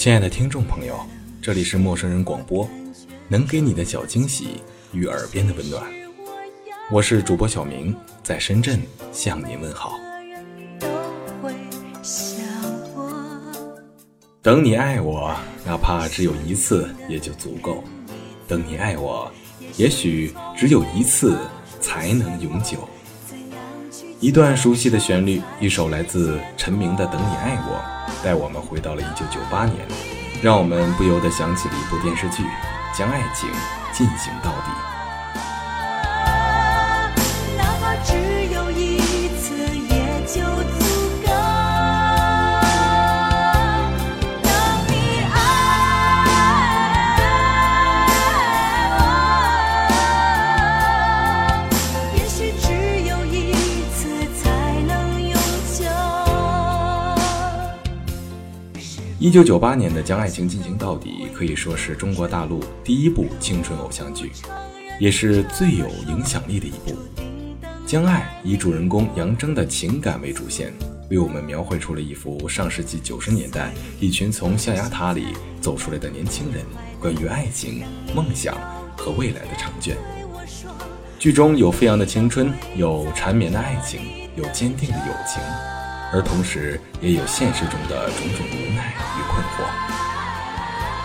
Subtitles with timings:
[0.00, 0.98] 亲爱的听众朋友，
[1.42, 2.66] 这里是陌生人广播，
[3.28, 4.62] 能给你的小惊喜
[4.94, 5.84] 与耳边的温暖。
[6.90, 8.80] 我是主播小明，在深圳
[9.12, 10.00] 向您问好。
[14.40, 17.84] 等你爱我，哪怕只有一次也就足够。
[18.48, 19.30] 等你爱我，
[19.76, 21.38] 也许只有一次
[21.78, 22.88] 才能永久。
[24.20, 27.82] 一段熟悉的旋律，一首来自陈明的《等你爱我》。
[28.22, 29.78] 带我们回到了一九九八年，
[30.42, 32.42] 让我们不由得想起了一部电视剧，
[32.94, 33.48] 将爱情
[33.94, 34.89] 进行到底。
[59.22, 64.32] 一九九八年的《将爱情进行到底》可以说是中国大陆第一部青春偶像剧，
[64.98, 66.96] 也是最有影响力的一部。
[67.86, 70.72] 将爱以主人公杨铮的情感为主线，
[71.10, 75.26] 为我们描绘出了一幅上世纪九十年代一群从象牙塔里
[75.60, 76.64] 走出来的年轻人
[76.98, 77.82] 关于爱情、
[78.14, 78.56] 梦想
[78.96, 79.98] 和未来的长卷。
[81.18, 84.00] 剧中有飞扬的青春，有缠绵的爱情，
[84.34, 85.42] 有坚定的友情。
[86.12, 89.64] 而同时，也有现实中的种种无奈与困惑。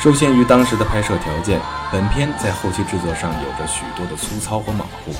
[0.00, 1.60] 受限于当时的拍摄条件，
[1.90, 5.12] 本片在后期制作上有着许多的粗糙和马虎，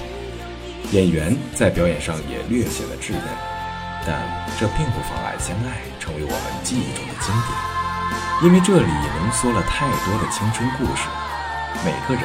[0.92, 3.22] 演员在表演上也略显了稚嫩。
[4.06, 4.22] 但
[4.58, 11.02] 这并不妨碍《相爱》成为我们记忆中的经典，因为这里浓缩了太多的青春故事，
[11.84, 12.24] 每个人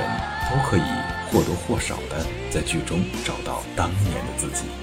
[0.49, 0.83] 都可以
[1.29, 4.82] 或多或少的在剧中找到当年的自己。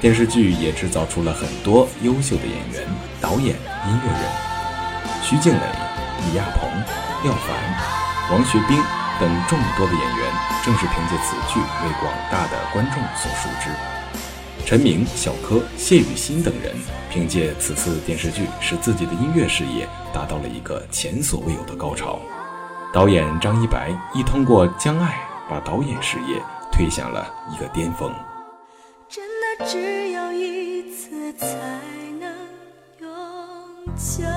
[0.00, 2.82] 电视剧也制造出了很多优秀的演员、
[3.20, 3.54] 导演、
[3.86, 4.22] 音乐人，
[5.22, 5.60] 徐静蕾、
[6.26, 6.68] 李亚鹏、
[7.22, 8.82] 廖凡、王学兵
[9.20, 10.32] 等众多的演员，
[10.64, 13.70] 正是凭借此剧为广大的观众所熟知。
[14.64, 16.74] 陈明、小柯、谢雨欣等人
[17.10, 22.20] 凭借此次电视剧，使自己的音乐事业达到了一个前所未有的高潮。
[22.92, 25.18] 导演张一白亦通过《将爱》
[25.50, 26.40] 把导演事业
[26.70, 28.12] 推向了一个巅峰。
[29.08, 29.24] 真
[29.58, 31.46] 的只有一次才
[32.20, 32.32] 能
[33.00, 34.31] 永久。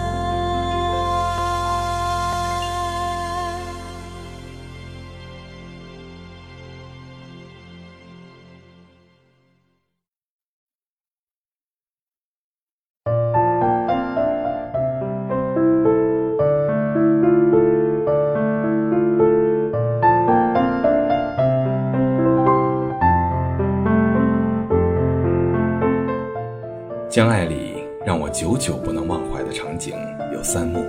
[27.16, 29.96] 将爱里让我久久不能忘怀的场景
[30.34, 30.84] 有三幕。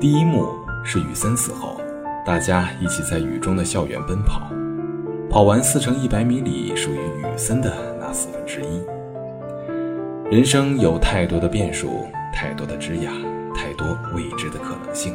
[0.00, 0.48] 第一幕
[0.82, 1.78] 是雨森死后，
[2.24, 4.50] 大家一起在雨中的校园奔跑，
[5.28, 7.70] 跑完四乘一百米里属于雨森的
[8.00, 8.82] 那四分之一。
[10.34, 13.10] 人生有太多的变数，太多的枝桠，
[13.54, 15.14] 太多未知的可能性。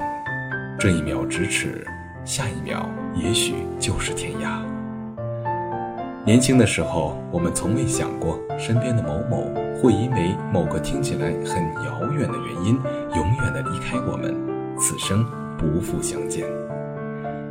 [0.78, 1.84] 这一秒咫尺，
[2.24, 4.60] 下一秒也许就是天涯。
[6.26, 9.52] 年轻的时候，我们从未想过身边的某某。
[9.82, 12.80] 会因为某个听起来很遥远的原因，
[13.14, 14.34] 永远的离开我们，
[14.80, 15.26] 此生
[15.58, 16.46] 不复相见。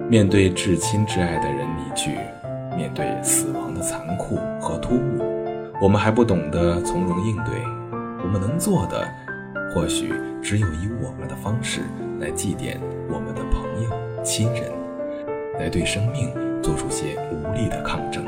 [0.08, 2.12] 面对至亲至爱的人离去，
[2.74, 5.22] 面对死亡的残酷和突兀，
[5.82, 7.62] 我们还不懂得从容应对，
[8.24, 9.06] 我们能做的，
[9.74, 11.82] 或许只有以我们的方式
[12.18, 12.78] 来祭奠
[13.10, 13.90] 我们的朋友、
[14.24, 14.72] 亲人，
[15.60, 16.32] 来对生命
[16.62, 18.24] 做出些无力的抗争，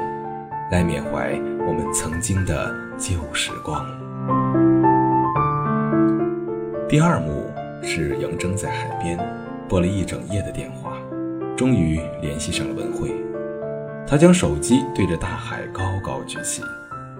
[0.70, 1.32] 来缅怀
[1.66, 3.84] 我们曾经的旧时光。
[6.88, 7.50] 第二幕
[7.82, 9.18] 是杨铮在海边
[9.68, 10.92] 拨了一整夜的电话，
[11.56, 13.12] 终于联系上了文慧。
[14.06, 16.62] 他将手机对着大海高高举起。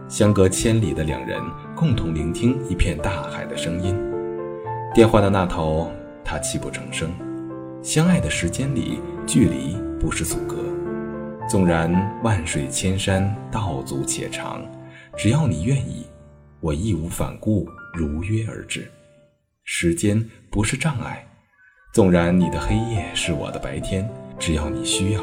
[0.07, 1.41] 相隔千里的两人
[1.75, 3.97] 共同聆听一片大海的声音。
[4.95, 5.91] 电话的那头，
[6.23, 7.11] 他泣不成声。
[7.83, 10.57] 相爱的时间里，距离不是阻隔。
[11.47, 11.93] 纵然
[12.23, 14.65] 万水千山，道阻且长，
[15.17, 16.07] 只要你愿意，
[16.61, 18.91] 我义无反顾，如约而至。
[19.65, 21.25] 时间不是障碍。
[21.93, 24.09] 纵然你的黑夜是我的白天，
[24.39, 25.23] 只要你需要，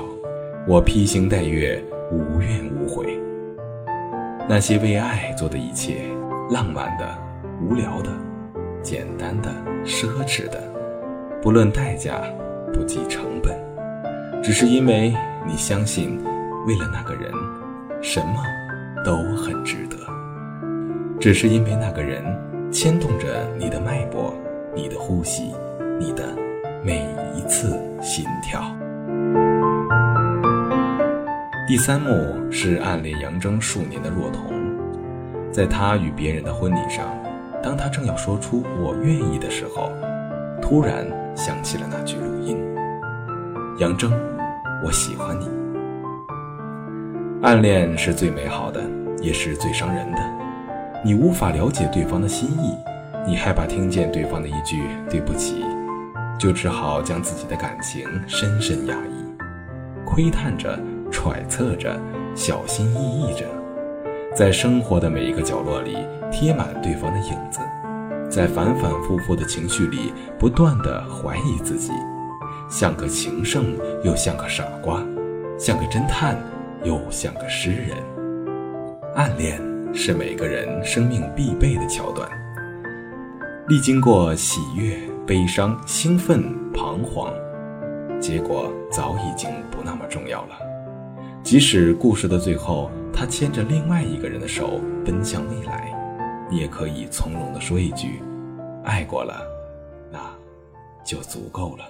[0.67, 3.19] 我披星戴月，无怨无悔。
[4.47, 6.07] 那些为爱做的一切，
[6.49, 7.17] 浪漫的、
[7.61, 8.09] 无聊的、
[8.81, 9.51] 简单的、
[9.83, 10.61] 奢侈的，
[11.41, 12.21] 不论代价，
[12.71, 13.57] 不计成本，
[14.43, 15.13] 只是因为
[15.45, 16.19] 你相信，
[16.65, 17.31] 为了那个人，
[18.01, 18.43] 什么
[19.05, 19.95] 都很值得。
[21.19, 22.23] 只是因为那个人
[22.71, 24.33] 牵动着你的脉搏，
[24.75, 25.53] 你的呼吸，
[25.99, 26.23] 你的
[26.83, 28.63] 每一次心跳。
[31.67, 32.09] 第三幕
[32.51, 34.51] 是暗恋杨铮数年的若彤，
[35.51, 37.05] 在他与别人的婚礼上，
[37.61, 39.91] 当他正要说出“我愿意”的时候，
[40.59, 41.05] 突然
[41.35, 42.57] 想起了那句录音
[43.81, 44.11] ：“杨铮，
[44.85, 45.49] 我喜欢你。”
[47.41, 48.79] 暗恋是最美好的，
[49.23, 50.19] 也是最伤人的。
[51.03, 52.77] 你无法了解对方的心意，
[53.25, 55.65] 你害怕听见对方的一句“对不起”，
[56.37, 60.79] 就只好将自己的感情深深压抑，窥探着。
[61.11, 61.99] 揣测着，
[62.35, 63.45] 小心翼翼着，
[64.33, 65.97] 在生活的每一个角落里
[66.31, 67.59] 贴满对方的影子，
[68.29, 71.91] 在反反复复的情绪里不断的怀疑自己，
[72.71, 75.05] 像个情圣又像个傻瓜，
[75.59, 76.41] 像个侦探
[76.85, 77.97] 又像个诗人。
[79.13, 79.61] 暗恋
[79.93, 82.29] 是每个人生命必备的桥段，
[83.67, 84.97] 历经过喜悦、
[85.27, 86.41] 悲伤、兴奋、
[86.71, 87.33] 彷徨，
[88.21, 90.55] 结果早已经不那么重要了。
[91.43, 95.93] 即使故事的最后，他牵着另外一个人的手奔向未来，
[96.49, 98.21] 你也可以从容地说一句
[98.85, 99.41] ：“爱过了，
[100.09, 100.19] 那
[101.03, 101.83] 就足够了。”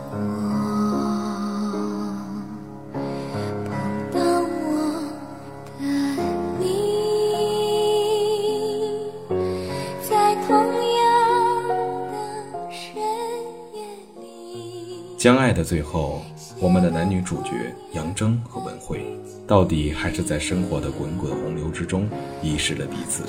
[15.16, 16.20] 将爱的最后，
[16.60, 19.02] 我们的男女主角杨铮和文慧，
[19.46, 22.06] 到底还是在生活的滚滚洪流之中
[22.42, 23.22] 遗失了彼此。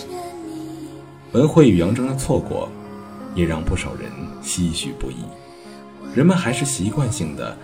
[1.32, 2.68] 文慧与杨铮的错过，
[3.36, 4.10] 也让不少人
[4.42, 5.18] 唏嘘不已。
[6.16, 7.56] 人们还是习惯性的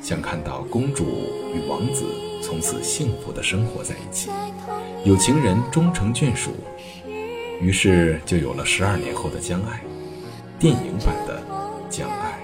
[0.00, 1.04] 想看到公主
[1.52, 2.04] 与王子
[2.40, 4.30] 从此幸福的生活在一起，
[5.04, 6.52] 有情人终成眷属，
[7.60, 9.82] 于是就有了十二年后的将爱，
[10.58, 11.42] 电影版的
[11.90, 12.38] 将爱。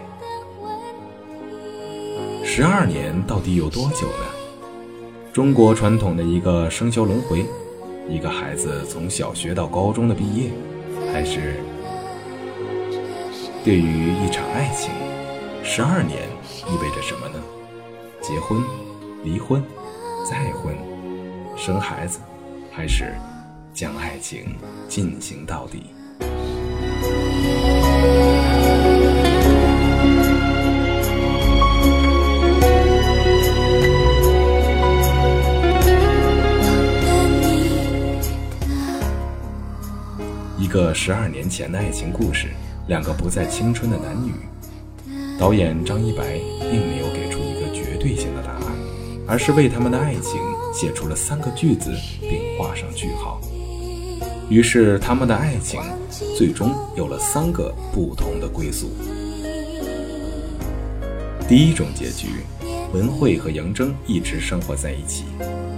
[2.45, 4.27] 十二年到底有多久呢？
[5.33, 7.45] 中国传统的一个生肖轮回，
[8.09, 10.51] 一个孩子从小学到高中的毕业，
[11.13, 11.57] 还是
[13.65, 14.91] 对于一场爱情，
[15.63, 16.29] 十二年
[16.71, 17.43] 意味着什么呢？
[18.21, 18.63] 结婚、
[19.25, 19.65] 离婚、
[20.31, 20.77] 再婚、
[21.57, 22.21] 生孩子，
[22.71, 23.15] 还是
[23.73, 24.55] 将爱情
[24.87, 25.87] 进行到底？
[40.59, 42.49] 一个十二年前的爱情故事，
[42.87, 44.33] 两个不再青春的男女。
[45.39, 48.63] 导演张一白并没有给出一个绝对性的答案，
[49.27, 50.41] 而是为他们的爱情
[50.73, 53.41] 写出了三个句子，并画上句号。
[54.49, 55.81] 于是，他们的爱情
[56.37, 58.91] 最终有了三个不同的归宿。
[61.49, 62.45] 第一种结局，
[62.93, 65.25] 文慧和杨铮一直生活在一起，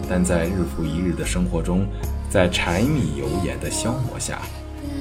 [0.08, 1.86] 但在日复一日的生活中，
[2.28, 4.42] 在柴米油盐的消磨下，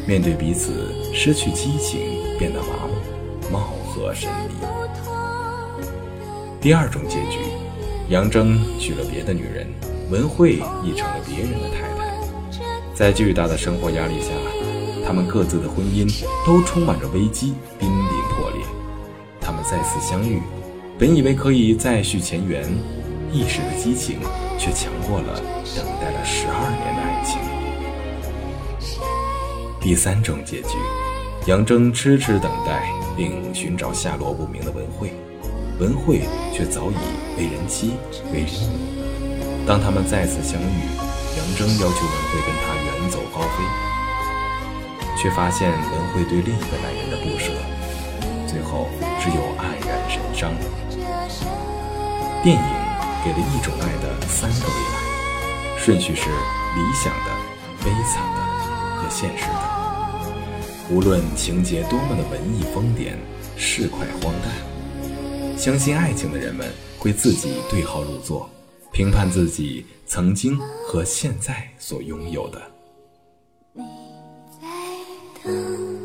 [0.08, 2.00] 面对彼此失去激情，
[2.38, 4.54] 变得麻木，貌合神离。
[6.62, 7.40] 第二种结局，
[8.10, 9.68] 杨铮娶了别的女人，
[10.12, 12.06] 文慧亦成了别人的太太。
[12.94, 14.30] 在巨大的生活压力下，
[15.06, 16.08] 他们各自的婚姻
[16.46, 18.62] 都充满着危机，濒临破裂。
[19.42, 20.40] 他们再次相遇，
[21.00, 22.64] 本以为可以再续前缘，
[23.32, 24.20] 一时的激情
[24.58, 25.40] 却强过了
[25.76, 27.55] 等待了十二年的爱情。
[29.86, 30.70] 第三种结局，
[31.46, 35.14] 杨铮痴痴等待并寻找下落不明的文慧。
[35.80, 36.96] 文慧却早已
[37.38, 37.94] 为人妻、
[38.34, 38.80] 为人母。
[39.68, 40.90] 当他们再次相遇，
[41.38, 43.62] 杨铮要求文慧跟他远走高飞，
[45.22, 47.52] 却发现文慧对另一个男人的不舍，
[48.48, 48.90] 最后
[49.22, 50.52] 只有黯然神伤。
[52.44, 52.64] 电影
[53.24, 57.30] 给了一种爱的三个未来，顺序是理想的、
[57.84, 58.35] 悲惨的
[59.06, 59.54] 和现实的。
[60.90, 63.14] 无论情节多么的文艺疯癫、
[63.56, 65.58] 市侩荒诞。
[65.58, 68.50] 相信爱情的人们会自己对号入座，
[68.92, 70.58] 评判自己曾经
[70.88, 72.62] 和现在所拥有的。
[73.74, 73.84] 你
[74.60, 74.68] 在
[75.44, 76.05] 等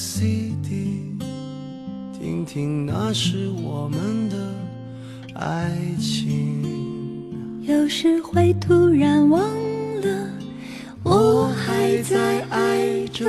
[0.00, 1.04] CD，
[2.18, 4.36] 听听那是我们的
[5.34, 6.64] 爱情。
[7.60, 9.42] 有时会突然忘
[10.00, 10.30] 了，
[11.02, 13.26] 我还在爱着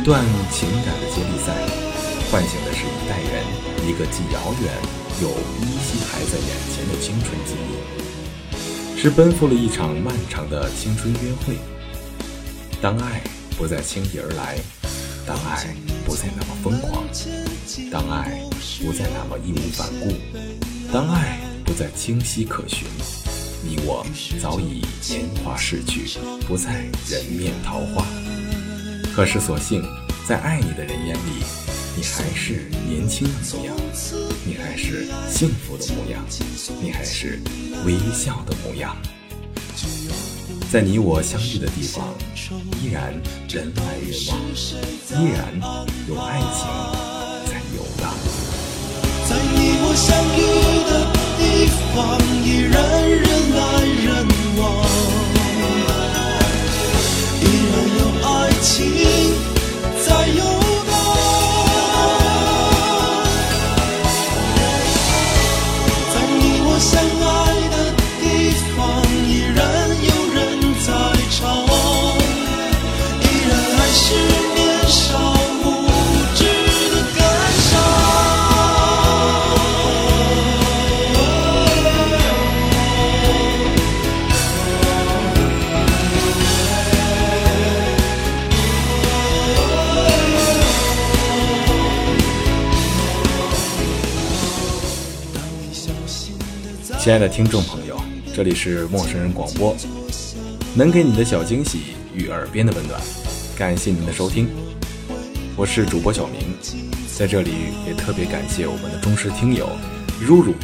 [0.00, 1.52] 一段情感的接力赛，
[2.30, 3.44] 唤醒的是一代人
[3.86, 4.72] 一个既遥远
[5.20, 11.58] 又依稀还在眼前的青春记忆，是奔赴了一场漫长的青春约会。
[12.80, 13.20] 当爱
[13.58, 14.58] 不再轻易而来，
[15.26, 15.66] 当爱
[16.06, 17.04] 不再那么疯狂，
[17.92, 18.40] 当爱
[18.82, 20.14] 不再那么义无反顾，
[20.90, 22.88] 当爱不再清晰可寻，
[23.62, 24.06] 你我
[24.40, 28.02] 早已年华逝去，不再人面桃花。
[29.20, 29.84] 可是，所幸，
[30.26, 31.44] 在爱你的人眼里，
[31.94, 33.76] 你还是年轻的模样，
[34.46, 36.24] 你还是幸福的模样，
[36.80, 37.38] 你还是
[37.84, 38.96] 微笑的模样。
[40.72, 42.14] 在你我相遇的地方，
[42.82, 43.12] 依然
[43.46, 44.38] 人来人往，
[45.20, 45.52] 依然
[46.08, 46.64] 有爱情
[47.44, 48.14] 在游荡。
[49.28, 50.40] 在你我相遇
[50.88, 52.72] 的地方，依然
[53.04, 54.89] 人来人往。
[58.70, 59.39] 情
[97.10, 98.00] 亲爱的听众朋友，
[98.32, 99.74] 这里是陌生人广播，
[100.76, 103.00] 能给你的小惊喜与耳边的温暖，
[103.58, 104.48] 感谢您的收听，
[105.56, 106.40] 我是主播小明，
[107.18, 107.50] 在这里
[107.84, 109.68] 也特别感谢我们的忠实听友
[110.20, 110.54] 如如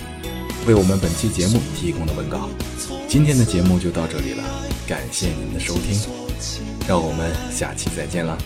[0.69, 2.49] 为我们本期节目提供的文稿。
[3.09, 4.45] 今天的节目就到这里了，
[4.87, 5.99] 感谢您的收听，
[6.87, 8.39] 让我们下期再见了。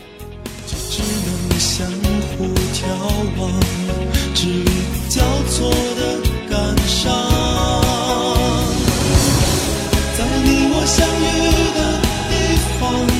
[4.34, 4.64] 只，
[5.10, 7.39] 交错的感伤。
[10.90, 11.22] 相遇
[11.72, 12.32] 的地
[12.80, 13.19] 方，